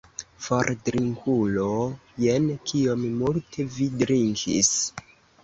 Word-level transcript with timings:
For, 0.43 0.69
drinkulo, 0.87 1.65
jen 2.23 2.49
kiom 2.73 3.05
multe 3.21 3.69
vi 3.77 3.91
drinkis! 4.01 4.75